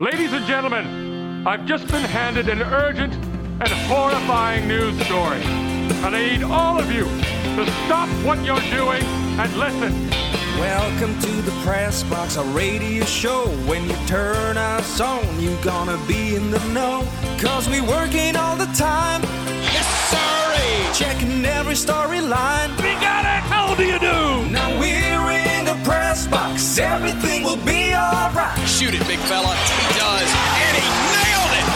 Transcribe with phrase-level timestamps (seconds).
[0.00, 5.42] Ladies and gentlemen, I've just been handed an urgent and horrifying news story.
[5.42, 9.92] And I need all of you to stop what you're doing and listen.
[10.56, 13.48] Welcome to the Press Box, a radio show.
[13.66, 17.02] When you turn us on, you're gonna be in the know.
[17.40, 19.20] Cause we working all the time.
[19.74, 20.94] Yes, sirree!
[20.94, 22.70] Checking every storyline.
[22.76, 23.42] We got it!
[23.50, 24.48] How do you do?
[24.48, 26.78] Now we're in the press box.
[26.78, 27.77] Everything will be.
[28.78, 29.56] Shoot it, big fella.
[29.56, 30.30] He does.
[30.62, 31.66] And he nailed it!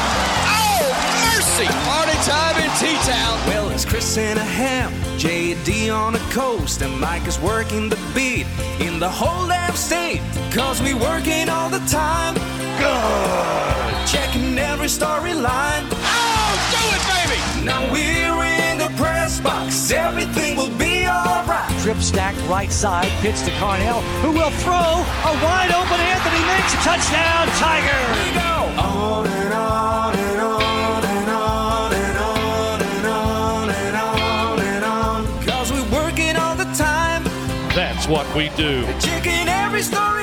[0.54, 0.86] Oh,
[1.34, 1.66] mercy!
[1.90, 3.40] Party time in T-Town.
[3.48, 7.98] Well, it's Chris and a ham, JD on the coast, and Mike is working the
[8.14, 8.46] beat
[8.78, 10.20] in the whole damn state.
[10.52, 12.34] Cause we working all the time.
[12.78, 14.06] Good.
[14.06, 15.82] Checking every storyline.
[15.90, 17.66] Oh, do it, baby!
[17.66, 19.90] Now we're in the press box.
[19.90, 20.91] Everything will be
[22.14, 22.34] alright.
[22.34, 26.74] Trip stack right side, pitch to Carnell, who will throw a wide open Anthony makes
[26.74, 28.00] a touchdown, Tiger.
[28.12, 34.60] We go on and on and on and on and on and on and on
[34.60, 35.42] and on.
[35.42, 37.24] Cause we're working all the time.
[37.74, 38.84] That's what we do.
[39.00, 40.21] Checking every storyline.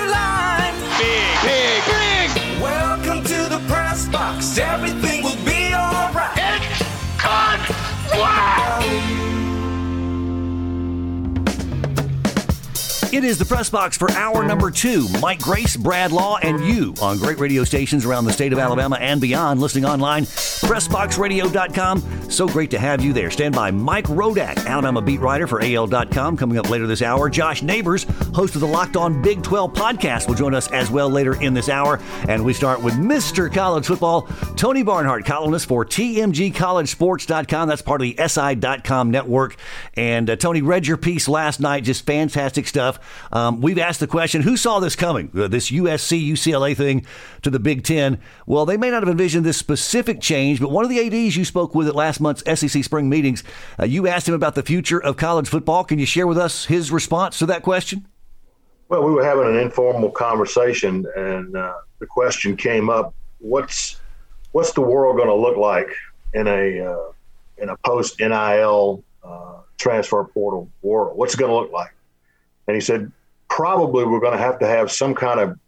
[13.20, 15.06] It is the press box for hour number two.
[15.20, 18.96] Mike Grace, Brad Law, and you on great radio stations around the state of Alabama
[18.98, 19.60] and beyond.
[19.60, 22.00] Listening online, pressboxradio.com.
[22.30, 23.32] So great to have you there.
[23.32, 23.72] Stand by.
[23.72, 27.30] Mike Rodak, Alabama beat writer for AL.com, coming up later this hour.
[27.30, 31.10] Josh Neighbors, host of the Locked On Big 12 podcast, will join us as well
[31.10, 32.00] later in this hour.
[32.28, 33.52] And we start with Mr.
[33.52, 34.22] College Football,
[34.56, 37.68] Tony Barnhart, columnist for TMGCollegeSports.com.
[37.68, 39.56] That's part of the SI.com network.
[39.96, 41.84] And uh, Tony, read your piece last night.
[41.84, 43.00] Just fantastic stuff.
[43.34, 47.06] Um, we've asked the question who saw this coming, uh, this USC UCLA thing
[47.42, 48.20] to the Big Ten?
[48.46, 51.44] Well, they may not have envisioned this specific change, but one of the ADs you
[51.44, 53.44] spoke with at last month's SEC spring meetings,
[53.80, 55.84] uh, you asked him about the future of college football.
[55.84, 58.08] Can you share with us his response to that question?
[58.90, 64.00] Well, we were having an informal conversation, and uh, the question came up: What's
[64.52, 65.90] what's the world going to look like
[66.34, 67.12] in a uh,
[67.58, 71.18] in a post NIL uh, transfer portal world?
[71.18, 71.94] What's it going to look like?
[72.68, 73.12] And he said,
[73.50, 75.60] probably we're going to have to have some kind of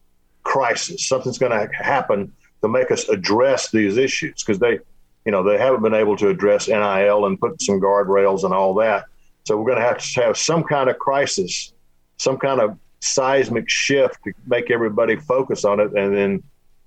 [0.43, 1.07] crisis.
[1.07, 2.31] Something's going to happen
[2.61, 4.79] to make us address these issues because they,
[5.25, 8.73] you know, they haven't been able to address NIL and put some guardrails and all
[8.75, 9.05] that.
[9.43, 11.73] So we're going to have to have some kind of crisis,
[12.17, 16.43] some kind of seismic shift to make everybody focus on it, and then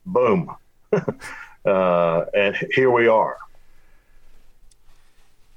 [0.06, 0.54] boom,
[1.64, 3.36] uh, and here we are.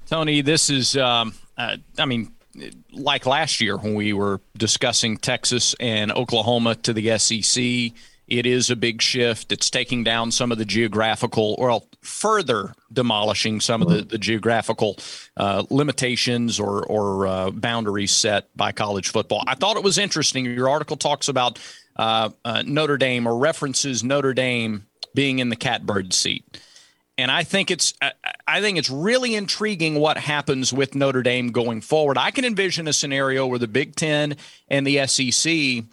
[0.06, 2.32] Tony, this is, um, uh, I mean,
[2.92, 7.92] like last year when we were discussing Texas and Oklahoma to the SEC,
[8.28, 9.52] it is a big shift.
[9.52, 14.98] It's taking down some of the geographical, or further demolishing some of the, the geographical
[15.36, 19.42] uh, limitations or, or uh, boundaries set by college football.
[19.46, 20.44] I thought it was interesting.
[20.44, 21.58] Your article talks about
[21.96, 26.60] uh, uh Notre Dame or references Notre Dame being in the catbird seat
[27.18, 27.92] and I think it's
[28.46, 32.16] I think it's really intriguing what happens with Notre Dame going forward.
[32.16, 34.36] I can envision a scenario where the Big Ten
[34.68, 35.84] and the SEC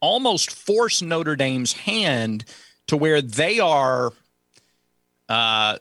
[0.00, 2.44] almost force Notre Dame's hand
[2.86, 4.12] to where they are.
[5.28, 5.78] Uh,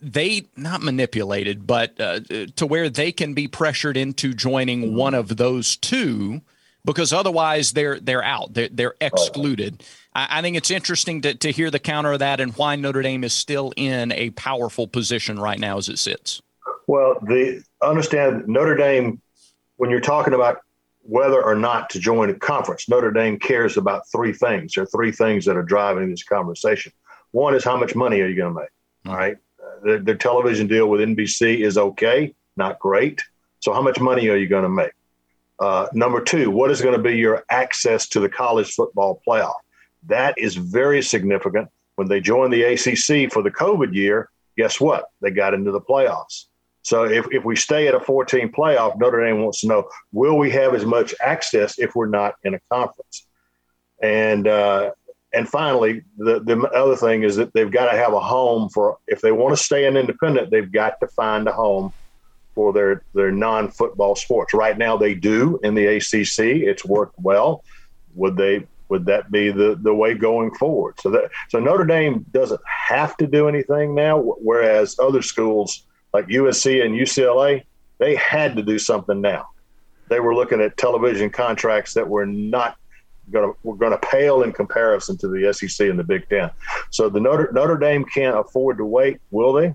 [0.00, 2.20] they not manipulated, but uh,
[2.56, 6.40] to where they can be pressured into joining one of those two,
[6.84, 9.84] because otherwise they're they're out, they're, they're excluded.
[10.12, 13.02] I, I think it's interesting to, to hear the counter of that and why Notre
[13.02, 16.42] Dame is still in a powerful position right now as it sits.
[16.88, 19.20] Well, the understand Notre Dame
[19.76, 20.58] when you're talking about
[21.08, 24.74] whether or not to join a conference, Notre Dame cares about three things.
[24.74, 26.92] There are three things that are driving this conversation.
[27.30, 28.70] One is how much money are you going to make?
[29.06, 29.36] All right.
[29.82, 33.22] Their, the television deal with NBC is okay, not great.
[33.60, 34.92] So, how much money are you going to make?
[35.58, 39.54] Uh, number two, what is going to be your access to the college football playoff?
[40.06, 41.68] That is very significant.
[41.96, 45.10] When they joined the ACC for the COVID year, guess what?
[45.20, 46.46] They got into the playoffs.
[46.86, 50.38] So if, if we stay at a 14 playoff, Notre Dame wants to know will
[50.38, 53.26] we have as much access if we're not in a conference?
[54.00, 54.92] And uh,
[55.34, 58.98] and finally, the, the other thing is that they've got to have a home for
[59.08, 61.92] if they want to stay an independent, they've got to find a home
[62.54, 64.54] for their their non football sports.
[64.54, 66.38] Right now, they do in the ACC.
[66.38, 67.64] It's worked well.
[68.14, 71.00] Would they would that be the, the way going forward?
[71.00, 75.82] So that so Notre Dame doesn't have to do anything now, whereas other schools
[76.16, 77.62] like USC and UCLA
[77.98, 79.48] they had to do something now.
[80.08, 82.76] They were looking at television contracts that were not
[83.30, 86.50] going to we're going to pale in comparison to the SEC and the Big Ten.
[86.90, 89.74] So the Notre Notre Dame can't afford to wait, will they?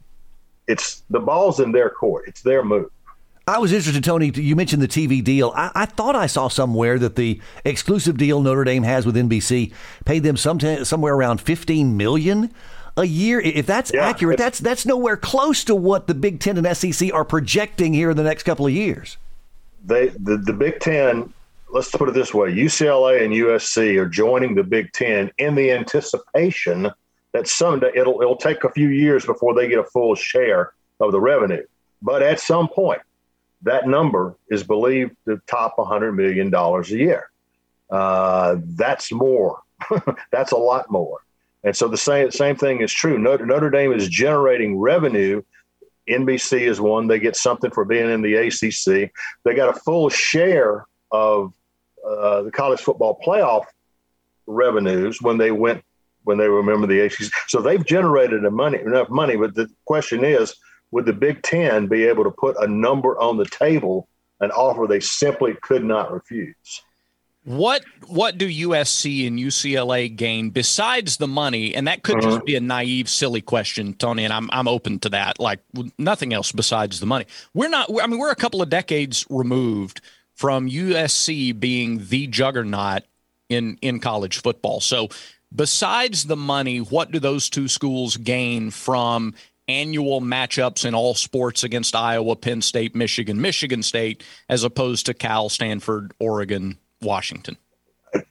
[0.68, 2.26] It's the ball's in their court.
[2.28, 2.90] It's their move.
[3.48, 4.32] I was interested, Tony.
[4.34, 5.52] You mentioned the TV deal.
[5.56, 9.74] I, I, thought I saw somewhere that the exclusive deal Notre Dame has with NBC
[10.06, 12.54] paid them somewhere around fifteen million
[12.98, 13.40] a year.
[13.40, 17.14] If that's yeah, accurate, that's that's nowhere close to what the Big Ten and SEC
[17.14, 19.18] are projecting here in the next couple of years.
[19.86, 21.34] They the, the Big Ten.
[21.70, 25.72] Let's put it this way: UCLA and USC are joining the Big Ten in the
[25.72, 26.92] anticipation
[27.34, 31.12] that someday it'll it'll take a few years before they get a full share of
[31.12, 31.64] the revenue.
[32.02, 33.02] But at some point,
[33.64, 37.30] that number is believed to top $100 million a year.
[37.90, 39.62] Uh, that's more.
[40.32, 41.20] that's a lot more.
[41.64, 43.18] And so the same same thing is true.
[43.18, 45.42] Notre, Notre Dame is generating revenue.
[46.10, 47.08] NBC is one.
[47.08, 49.12] They get something for being in the ACC.
[49.44, 51.54] They got a full share of
[52.08, 53.66] uh, the college football playoff
[54.48, 55.84] revenues when they went
[56.24, 57.32] when they remember the ACC.
[57.48, 59.36] So they've generated money, enough money.
[59.36, 60.56] But the question is,
[60.92, 64.08] would the Big Ten be able to put a number on the table,
[64.40, 66.84] an offer they simply could not refuse?
[67.44, 71.74] What what do USC and UCLA gain besides the money?
[71.74, 72.30] And that could uh-huh.
[72.30, 74.24] just be a naive, silly question, Tony.
[74.24, 75.40] And I'm I'm open to that.
[75.40, 75.60] Like
[75.98, 77.26] nothing else besides the money.
[77.54, 77.90] We're not.
[78.02, 80.02] I mean, we're a couple of decades removed
[80.36, 83.04] from USC being the juggernaut
[83.50, 84.80] in in college football.
[84.80, 85.10] So
[85.54, 89.34] besides the money, what do those two schools gain from
[89.68, 95.14] annual matchups in all sports against Iowa, Penn State, Michigan, Michigan State, as opposed to
[95.14, 97.58] Cal, Stanford, Oregon, Washington?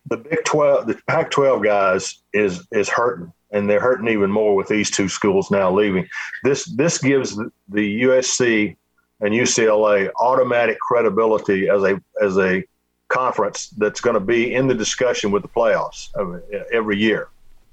[0.06, 4.68] The Big Twelve, the Pac-12 guys is is hurting, and they're hurting even more with
[4.68, 6.06] these two schools now leaving.
[6.44, 7.36] This this gives
[7.68, 8.76] the USC
[9.20, 12.62] and UCLA automatic credibility as a as a
[13.08, 16.10] conference that's going to be in the discussion with the playoffs
[16.72, 17.28] every year.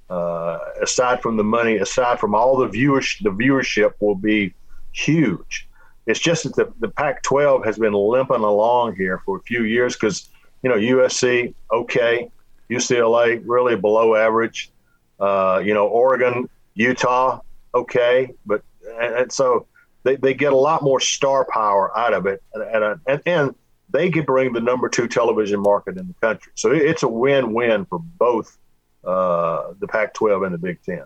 [0.09, 4.53] Uh, aside from the money, aside from all the viewers, the viewership will be
[4.93, 5.67] huge.
[6.05, 9.95] It's just that the, the Pac-12 has been limping along here for a few years
[9.95, 10.29] because
[10.63, 12.29] you know, USC, okay.
[12.69, 14.71] UCLA, really below average.
[15.19, 17.39] Uh, you know, Oregon, Utah,
[17.73, 18.33] okay.
[18.45, 18.63] But,
[18.99, 19.65] and, and, so
[20.03, 22.43] they, they get a lot more star power out of it.
[22.53, 23.55] And, and, and
[23.89, 26.51] they can bring the number two television market in the country.
[26.55, 28.57] So it's a win win for both
[29.03, 31.05] uh, the Pac 12 and the Big Ten.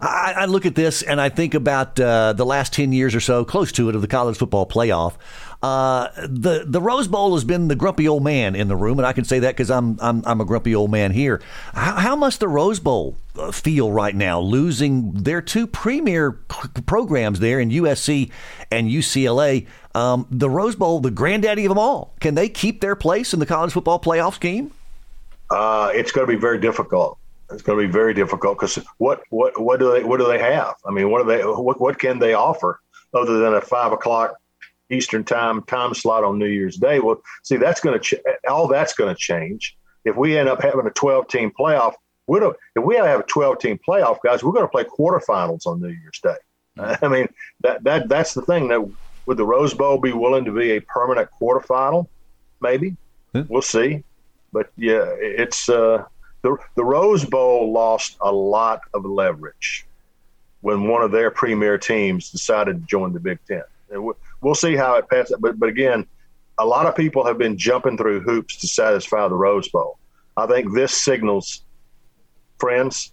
[0.00, 3.20] I, I, look at this and I think about uh, the last 10 years or
[3.20, 5.16] so, close to it, of the college football playoff.
[5.62, 9.06] Uh, the the Rose Bowl has been the grumpy old man in the room, and
[9.06, 11.42] I can say that because I'm, I'm I'm a grumpy old man here.
[11.74, 16.32] How, how must the Rose Bowl uh, feel right now, losing their two premier
[16.86, 18.30] programs there in USC
[18.70, 19.66] and UCLA?
[19.94, 23.40] Um, the Rose Bowl, the granddaddy of them all, can they keep their place in
[23.40, 24.72] the college football playoff scheme?
[25.50, 27.18] Uh, it's going to be very difficult.
[27.52, 30.38] It's going to be very difficult because what what what do they what do they
[30.38, 30.74] have?
[30.86, 32.80] I mean, what do they what what can they offer
[33.14, 34.36] other than a five o'clock
[34.90, 37.00] Eastern time time slot on New Year's Day.
[37.00, 40.62] Well, see, that's going to ch- all that's going to change if we end up
[40.62, 41.94] having a 12 team playoff.
[42.26, 45.66] We don't, if we have a 12 team playoff, guys, we're going to play quarterfinals
[45.66, 46.36] on New Year's Day.
[47.02, 47.28] I mean,
[47.60, 48.68] that that that's the thing.
[48.68, 48.80] That
[49.26, 52.06] would the Rose Bowl be willing to be a permanent quarterfinal?
[52.60, 52.96] Maybe
[53.32, 53.42] hmm.
[53.48, 54.04] we'll see.
[54.52, 56.04] But yeah, it's uh,
[56.42, 59.86] the the Rose Bowl lost a lot of leverage
[60.60, 63.62] when one of their premier teams decided to join the Big Ten
[64.40, 65.36] we'll see how it passes.
[65.38, 66.06] But but again,
[66.58, 69.98] a lot of people have been jumping through hoops to satisfy the Rose Bowl.
[70.36, 71.62] I think this signals,
[72.58, 73.12] friends,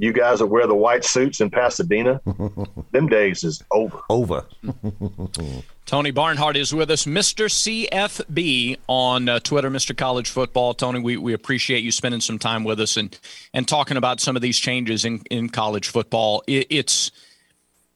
[0.00, 2.20] you guys that wear the white suits in Pasadena,
[2.92, 4.00] them days is over.
[4.08, 4.44] Over.
[5.86, 7.46] Tony Barnhart is with us, Mr.
[7.46, 9.96] CFB on uh, Twitter, Mr.
[9.96, 10.74] College Football.
[10.74, 13.18] Tony, we, we appreciate you spending some time with us and,
[13.52, 16.42] and talking about some of these changes in, in college football.
[16.46, 17.10] It, it's–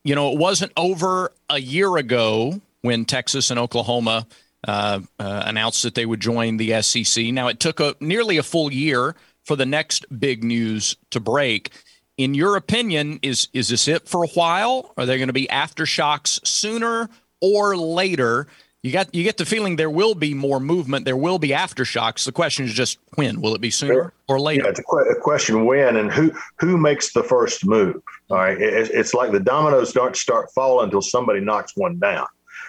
[0.04, 4.26] you know, it wasn't over a year ago when Texas and Oklahoma
[4.68, 7.24] uh, uh, announced that they would join the SEC.
[7.26, 11.70] Now, it took a, nearly a full year for the next big news to break.
[12.16, 14.92] In your opinion, is is this it for a while?
[14.96, 17.08] Are there going to be aftershocks sooner
[17.40, 18.46] or later?
[18.84, 21.06] You got you get the feeling there will be more movement.
[21.06, 22.24] There will be aftershocks.
[22.24, 23.40] The question is just when.
[23.40, 24.64] Will it be sooner or later?
[24.64, 27.96] Yeah, it's a, qu- a question when and who who makes the first move.
[28.30, 32.26] All right, it, it's like the dominoes don't start falling until somebody knocks one down.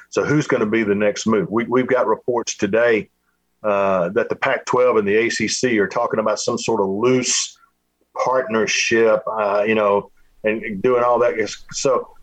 [0.09, 1.51] So who's going to be the next move?
[1.51, 3.09] We, we've got reports today
[3.61, 7.57] uh, that the Pac-12 and the ACC are talking about some sort of loose
[8.23, 10.11] partnership, uh, you know,
[10.43, 11.35] and doing all that.
[11.71, 12.15] So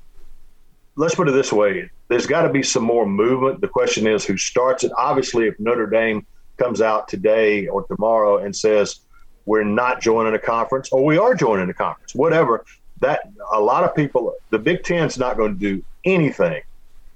[0.97, 3.61] let's put it this way: there's got to be some more movement.
[3.61, 4.93] The question is who starts it.
[4.97, 6.27] Obviously, if Notre Dame
[6.59, 9.01] comes out today or tomorrow and says
[9.47, 12.65] we're not joining a conference or we are joining a conference, whatever,
[13.01, 13.21] that
[13.53, 16.63] a lot of people, the Big Ten's not going to do anything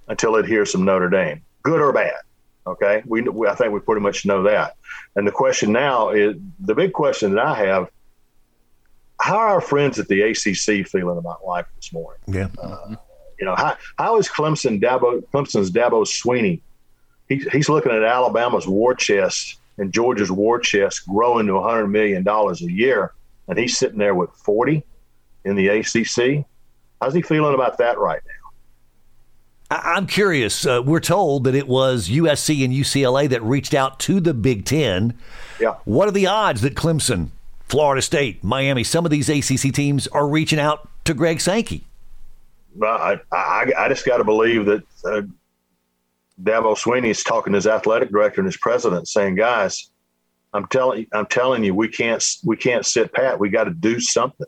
[0.08, 2.14] until it hears from Notre Dame, good or bad.
[2.66, 4.76] Okay, we, we I think we pretty much know that.
[5.14, 7.88] And the question now is the big question that I have:
[9.20, 12.20] How are our friends at the ACC feeling about life this morning?
[12.26, 12.48] Yeah.
[12.62, 12.96] Uh,
[13.38, 16.60] you know, how, how is Clemson Dabo Clemson's Dabo Swinney?
[17.28, 22.26] He, he's looking at Alabama's war chest and Georgia's war chest growing to $100 million
[22.26, 23.12] a year,
[23.48, 24.84] and he's sitting there with 40
[25.44, 26.46] in the ACC.
[27.00, 28.32] How's he feeling about that right now?
[29.70, 30.64] I'm curious.
[30.64, 34.64] Uh, we're told that it was USC and UCLA that reached out to the Big
[34.64, 35.14] Ten.
[35.60, 35.74] Yeah.
[35.84, 37.30] What are the odds that Clemson,
[37.76, 41.84] Florida State, Miami, some of these ACC teams are reaching out to Greg Sankey?
[42.82, 45.20] I, I, I just got to believe that uh,
[46.42, 49.90] Dabo Swinney is talking to his athletic director and his president, saying, "Guys,
[50.54, 53.38] I'm telling I'm telling you, we can't we can't sit pat.
[53.38, 54.46] We got to do something."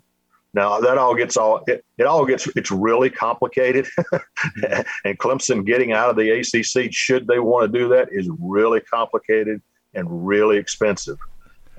[0.55, 3.87] Now that all gets all it, it all gets it's really complicated,
[5.05, 8.81] and Clemson getting out of the ACC, should they want to do that, is really
[8.81, 9.61] complicated
[9.93, 11.19] and really expensive.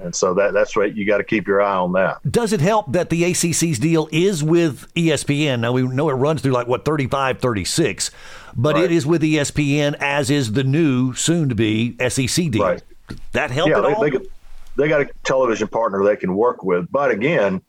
[0.01, 0.93] And so that that's right.
[0.93, 2.19] You got to keep your eye on that.
[2.29, 5.59] Does it help that the ACC's deal is with ESPN?
[5.59, 8.11] Now we know it runs through like what 35, 36,
[8.55, 8.85] but right.
[8.85, 12.63] it is with ESPN as is the new soon to be SEC deal.
[12.63, 12.83] Right.
[13.33, 14.01] That help yeah, at they, all?
[14.01, 14.17] They,
[14.77, 17.61] they got a television partner they can work with, but again,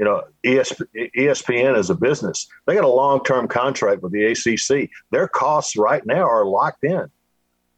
[0.00, 2.48] you know, ESPN is a business.
[2.66, 4.88] They got a long term contract with the ACC.
[5.10, 7.10] Their costs right now are locked in.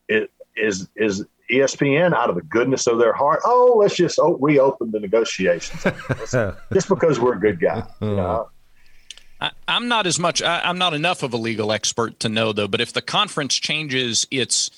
[0.09, 3.40] It is is ESPN out of the goodness of their heart.
[3.44, 5.82] Oh, let's just oh, reopen the negotiations
[6.73, 7.87] just because we're a good guy.
[8.00, 8.16] You uh-huh.
[8.16, 8.49] know?
[9.40, 10.40] I, am not as much.
[10.40, 12.68] I, I'm not enough of a legal expert to know though.
[12.68, 14.71] But if the conference changes its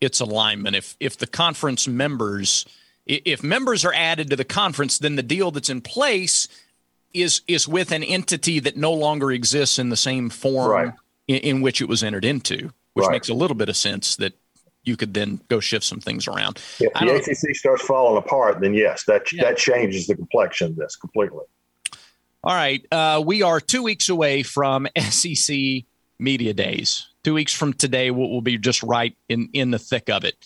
[0.00, 2.64] its alignment, if if the conference members
[3.06, 6.48] if members are added to the conference, then the deal that's in place
[7.12, 10.92] is is with an entity that no longer exists in the same form right.
[11.26, 13.12] in, in, which it was entered into, which right.
[13.12, 14.34] makes a little bit of sense that
[14.84, 16.60] you could then go shift some things around.
[16.80, 19.44] If the ACC starts falling apart, then yes, that yeah.
[19.44, 21.44] that changes the complexion of this completely.
[22.44, 25.56] All right, uh, we are two weeks away from SEC
[26.18, 27.08] media days.
[27.22, 30.36] Two weeks from today, we'll, we'll be just right in in the thick of it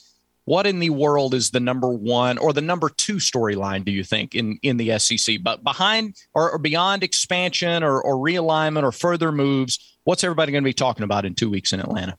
[0.46, 4.02] what in the world is the number one or the number two storyline do you
[4.02, 5.38] think in in the SEC?
[5.42, 10.62] But behind or, or beyond expansion or, or realignment or further moves, what's everybody going
[10.62, 12.16] to be talking about in two weeks in Atlanta?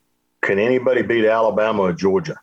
[0.47, 2.39] Can anybody beat Alabama or Georgia?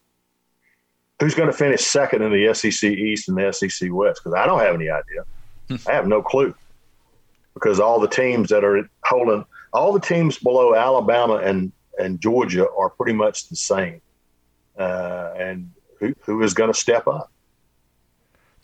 [1.20, 4.20] Who's going to finish second in the SEC East and the SEC West?
[4.22, 5.24] Because I don't have any idea.
[5.68, 5.76] Hmm.
[5.88, 6.54] I have no clue.
[7.54, 12.68] Because all the teams that are holding, all the teams below Alabama and, and Georgia
[12.78, 14.02] are pretty much the same.
[14.78, 17.30] Uh, and who, who is going to step up?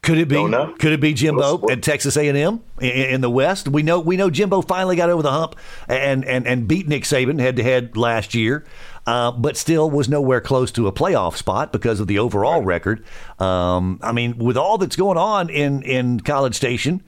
[0.03, 0.37] Could it be?
[0.79, 3.69] Could it be Jimbo at Texas A and M in the West?
[3.69, 5.57] We know we know Jimbo finally got over the hump
[5.89, 8.65] and and, and beat Nick Saban head to head last year,
[9.07, 13.04] uh, but still was nowhere close to a playoff spot because of the overall record.
[13.38, 17.02] Um, I mean, with all that's going on in in College Station,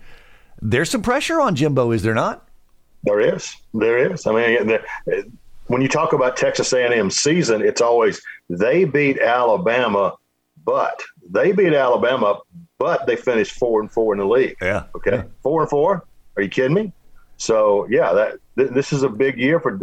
[0.60, 2.48] there's some pressure on Jimbo, is there not?
[3.04, 3.54] There is.
[3.74, 4.26] There is.
[4.26, 4.78] I mean,
[5.66, 10.14] when you talk about Texas A&M season, it's always they beat Alabama,
[10.64, 12.38] but they beat Alabama,
[12.78, 14.56] but they finished four and four in the league.
[14.60, 14.84] Yeah.
[14.94, 15.16] Okay.
[15.16, 15.24] Yeah.
[15.42, 16.04] Four and four.
[16.36, 16.92] Are you kidding me?
[17.36, 19.78] So yeah, that th- this is a big year for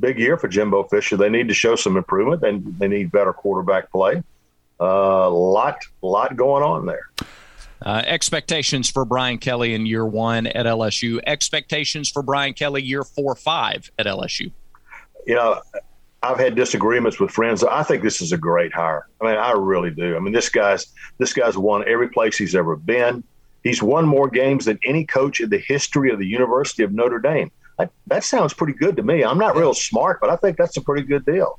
[0.00, 1.16] big year for Jimbo Fisher.
[1.16, 2.40] They need to show some improvement.
[2.40, 4.22] They they need better quarterback play.
[4.80, 7.10] A uh, lot lot going on there.
[7.80, 11.20] Uh, expectations for Brian Kelly in year one at LSU.
[11.26, 14.52] Expectations for Brian Kelly year four five at LSU
[15.28, 15.60] you know,
[16.22, 17.62] I've had disagreements with friends.
[17.62, 19.06] I think this is a great hire.
[19.20, 20.16] I mean, I really do.
[20.16, 20.86] I mean, this guy's
[21.18, 23.22] this guy's won every place he's ever been.
[23.62, 27.18] He's won more games than any coach in the history of the University of Notre
[27.18, 27.52] Dame.
[27.78, 29.24] That, that sounds pretty good to me.
[29.24, 31.58] I'm not real smart, but I think that's a pretty good deal.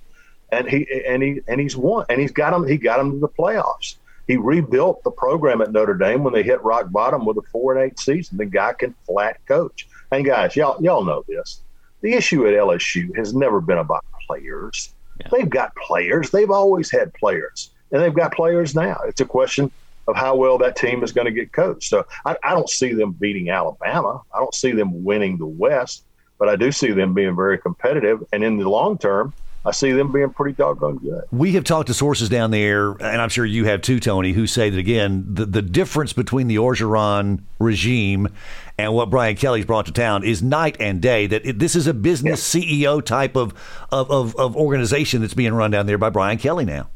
[0.51, 2.67] And he and he and he's won and he's got him.
[2.67, 3.95] He got him to the playoffs.
[4.27, 7.75] He rebuilt the program at Notre Dame when they hit rock bottom with a four
[7.75, 8.37] and eight season.
[8.37, 9.87] The guy can flat coach.
[10.11, 11.61] And guys, y'all y'all know this
[12.01, 14.93] the issue at LSU has never been about players.
[15.19, 15.27] Yeah.
[15.31, 16.31] They've got players.
[16.31, 18.99] They've always had players, and they've got players now.
[19.05, 19.71] It's a question
[20.07, 21.89] of how well that team is going to get coached.
[21.89, 24.21] So I, I don't see them beating Alabama.
[24.33, 26.03] I don't see them winning the West,
[26.39, 28.23] but I do see them being very competitive.
[28.33, 29.33] And in the long term,
[29.65, 31.25] I see them being pretty doggone good.
[31.31, 34.47] We have talked to sources down there, and I'm sure you have too, Tony, who
[34.47, 38.29] say that again the, the difference between the Orgeron regime
[38.77, 41.27] and what Brian Kelly's brought to town is night and day.
[41.27, 42.61] That it, this is a business yeah.
[42.61, 43.53] CEO type of,
[43.91, 46.89] of, of, of organization that's being run down there by Brian Kelly now.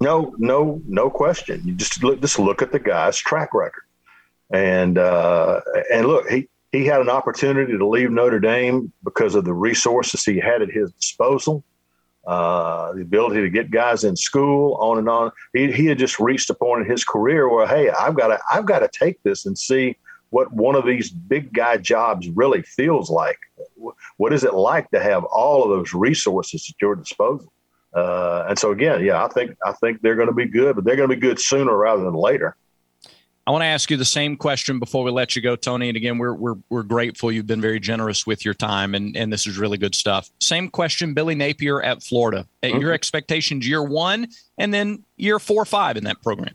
[0.00, 1.62] No, no, no question.
[1.64, 3.84] You just look, just look at the guy's track record,
[4.50, 5.60] and uh,
[5.92, 10.24] and look, he he had an opportunity to leave Notre Dame because of the resources
[10.24, 11.64] he had at his disposal,
[12.26, 15.32] uh, the ability to get guys in school, on and on.
[15.52, 18.38] He, he had just reached a point in his career where, hey, I've got to
[18.52, 19.96] I've got to take this and see
[20.30, 23.38] what one of these big guy jobs really feels like.
[24.16, 27.52] What is it like to have all of those resources at your disposal?
[27.92, 30.84] Uh, and so again, yeah, I think I think they're going to be good, but
[30.84, 32.56] they're going to be good sooner rather than later.
[33.46, 35.88] I want to ask you the same question before we let you go, Tony.
[35.88, 37.32] And again, we're we're we're grateful.
[37.32, 40.30] You've been very generous with your time, and and this is really good stuff.
[40.40, 42.46] Same question, Billy Napier at Florida.
[42.62, 42.80] At mm-hmm.
[42.80, 44.28] Your expectations year one,
[44.58, 46.54] and then year four, or five in that program.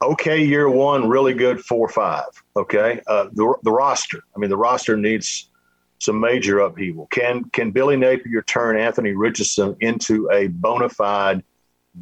[0.00, 2.24] Okay, year one, really good four, or five.
[2.56, 4.22] Okay, uh, the the roster.
[4.34, 5.50] I mean, the roster needs
[5.98, 7.08] some major upheaval.
[7.08, 11.42] Can can Billy Napier turn Anthony Richardson into a bona fide,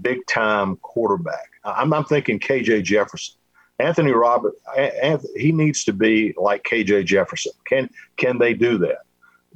[0.02, 1.50] big time quarterback?
[1.64, 3.39] I'm, I'm thinking KJ Jefferson.
[3.80, 4.54] Anthony Robert,
[5.37, 7.52] he needs to be like KJ Jefferson.
[7.64, 8.99] Can can they do that?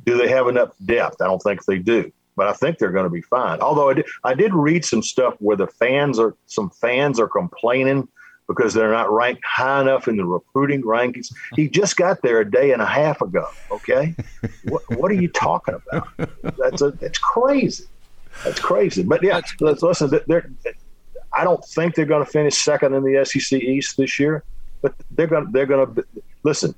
[0.05, 1.21] Do they have enough depth?
[1.21, 3.61] I don't think they do, but I think they're going to be fine.
[3.61, 7.29] Although I did, I did read some stuff where the fans are some fans are
[7.29, 8.09] complaining
[8.47, 11.33] because they're not ranked high enough in the recruiting rankings.
[11.55, 13.47] He just got there a day and a half ago.
[13.71, 14.15] Okay,
[14.65, 16.09] what, what are you talking about?
[16.59, 17.85] That's a, that's crazy.
[18.45, 19.03] That's crazy.
[19.03, 20.11] But yeah, let's listen.
[20.27, 20.51] They're,
[21.37, 24.45] I don't think they're going to finish second in the SEC East this year,
[24.83, 25.51] but they're going.
[25.53, 26.05] They're going to
[26.43, 26.75] listen,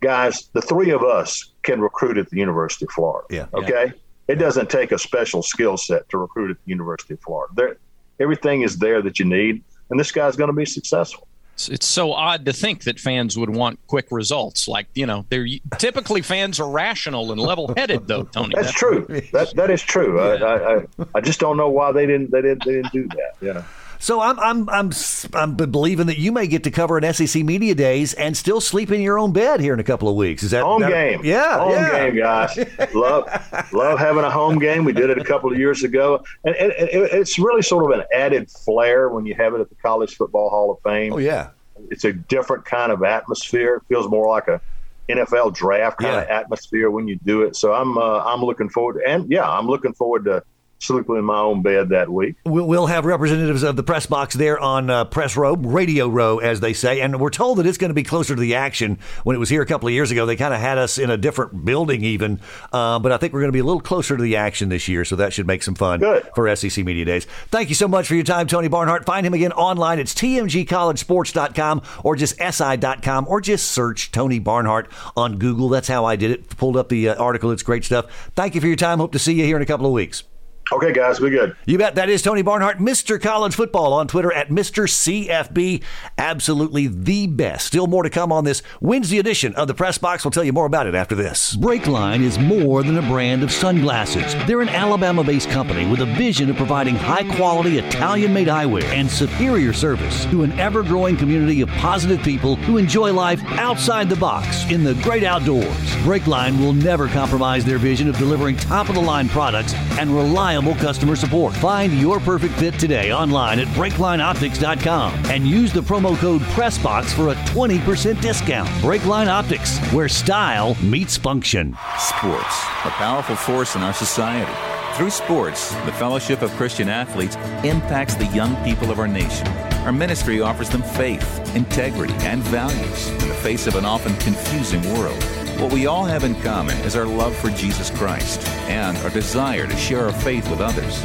[0.00, 0.48] guys.
[0.52, 3.26] The three of us can recruit at the University of Florida.
[3.30, 3.46] Yeah.
[3.54, 3.86] Okay.
[3.86, 3.92] Yeah.
[4.28, 7.52] It doesn't take a special skill set to recruit at the University of Florida.
[7.56, 7.76] There,
[8.20, 11.26] everything is there that you need and this guy's going to be successful.
[11.68, 14.68] It's so odd to think that fans would want quick results.
[14.68, 15.46] Like you know, they're
[15.78, 18.22] typically fans are rational and level-headed, though.
[18.32, 19.06] Tony, that's, that's true.
[19.32, 20.18] That that is true.
[20.18, 20.44] Yeah.
[20.44, 20.86] I, I
[21.16, 23.34] I just don't know why they didn't they didn't they didn't do that.
[23.40, 23.62] Yeah.
[24.00, 24.90] So I'm I'm I'm
[25.34, 28.90] I'm believing that you may get to cover an SEC media days and still sleep
[28.90, 30.42] in your own bed here in a couple of weeks.
[30.42, 31.20] Is that home that, game?
[31.22, 32.06] Yeah, home yeah.
[32.06, 32.58] game, guys.
[32.94, 33.28] love
[33.74, 34.86] love having a home game.
[34.86, 38.00] We did it a couple of years ago, and, and, and it's really sort of
[38.00, 41.12] an added flair when you have it at the College Football Hall of Fame.
[41.12, 41.50] Oh yeah,
[41.90, 43.74] it's a different kind of atmosphere.
[43.74, 44.62] It feels more like a
[45.10, 46.22] NFL draft kind yeah.
[46.22, 47.54] of atmosphere when you do it.
[47.54, 50.42] So I'm uh, I'm looking forward, to, and yeah, I'm looking forward to
[50.80, 52.36] sleeping in my own bed that week.
[52.44, 56.60] We'll have representatives of the press box there on uh, press row, radio row, as
[56.60, 58.98] they say, and we're told that it's going to be closer to the action.
[59.22, 61.10] When it was here a couple of years ago, they kind of had us in
[61.10, 62.40] a different building, even.
[62.72, 64.88] Uh, but I think we're going to be a little closer to the action this
[64.88, 66.28] year, so that should make some fun Good.
[66.34, 67.26] for SEC Media Days.
[67.48, 69.04] Thank you so much for your time, Tony Barnhart.
[69.04, 69.98] Find him again online.
[69.98, 75.68] It's tmgcollegesports.com or just si.com or just search Tony Barnhart on Google.
[75.68, 76.48] That's how I did it.
[76.56, 77.50] Pulled up the uh, article.
[77.50, 78.30] It's great stuff.
[78.34, 78.98] Thank you for your time.
[78.98, 80.24] Hope to see you here in a couple of weeks.
[80.72, 81.56] Okay, guys, we good.
[81.66, 81.96] You bet.
[81.96, 83.20] That is Tony Barnhart, Mr.
[83.20, 84.84] College Football on Twitter at Mr.
[84.84, 85.82] CFB.
[86.16, 87.66] Absolutely the best.
[87.66, 90.24] Still more to come on this Wednesday edition of the Press Box.
[90.24, 91.56] We'll tell you more about it after this.
[91.56, 94.32] Brakeline is more than a brand of sunglasses.
[94.46, 98.84] They're an Alabama based company with a vision of providing high quality Italian made eyewear
[98.84, 104.08] and superior service to an ever growing community of positive people who enjoy life outside
[104.08, 105.66] the box in the great outdoors.
[106.04, 110.59] Brakeline will never compromise their vision of delivering top of the line products and reliable
[110.60, 111.54] customer support.
[111.54, 117.28] Find your perfect fit today online at BrakelineOptics.com and use the promo code PRESSBOX for
[117.28, 118.68] a 20% discount.
[118.82, 121.76] Brakeline Optics, where style meets function.
[121.98, 124.52] Sports, a powerful force in our society.
[124.96, 129.46] Through sports, the Fellowship of Christian Athletes impacts the young people of our nation.
[129.86, 134.82] Our ministry offers them faith, integrity, and values in the face of an often confusing
[134.92, 135.39] world.
[135.60, 139.66] What we all have in common is our love for Jesus Christ and our desire
[139.66, 141.04] to share our faith with others.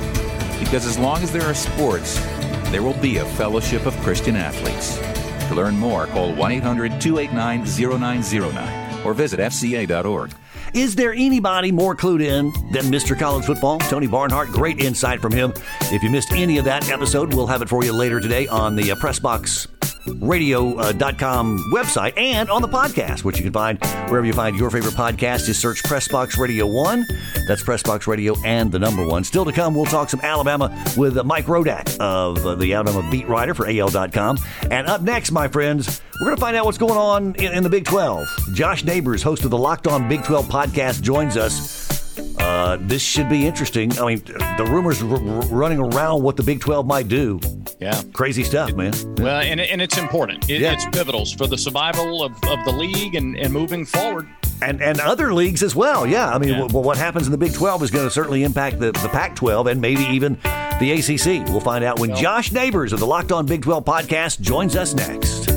[0.58, 2.18] Because as long as there are sports,
[2.72, 4.98] there will be a fellowship of Christian athletes.
[5.50, 10.32] To learn more, call 1 800 289 0909 or visit FCA.org.
[10.74, 13.20] Is there anybody more clued in than Mr.
[13.20, 13.80] College Football?
[13.80, 15.54] Tony Barnhart, great insight from him.
[15.82, 18.78] If you missed any of that episode, we'll have it for you later today on
[18.78, 19.68] the uh, Press Box
[20.22, 24.94] radio.com website and on the podcast, which you can find wherever you find your favorite
[24.94, 25.46] podcast.
[25.46, 27.06] Just search Pressbox Radio 1.
[27.48, 29.24] That's Pressbox Radio and the number one.
[29.24, 33.28] Still to come, we'll talk some Alabama with Mike Rodak of uh, the Alabama beat
[33.28, 34.38] writer for AL.com.
[34.72, 37.63] And up next, my friends, we're going to find out what's going on in, in
[37.63, 38.28] the Big 12.
[38.54, 41.86] Josh Neighbors, host of the Locked On Big 12 podcast, joins us.
[42.39, 43.98] Uh, this should be interesting.
[44.00, 44.24] I mean,
[44.58, 47.39] the rumors r- r- running around what the Big 12 might do.
[47.86, 48.02] Yeah.
[48.13, 48.93] Crazy stuff, man.
[49.17, 50.50] Well, and, and it's important.
[50.50, 50.74] It, yeah.
[50.74, 54.28] It's pivotal for the survival of, of the league and, and moving forward.
[54.62, 56.08] and and other leagues as well.
[56.08, 56.60] Yeah, I mean, Yeah.
[56.62, 59.36] w- what happens in the Big 12 is going to certainly impact the, the Pac
[59.36, 60.39] 12 and maybe even
[60.80, 61.48] the ACC.
[61.50, 64.93] We'll find out when Josh Neighbors of the Locked On Big 12 podcast joins us
[64.95, 65.55] next.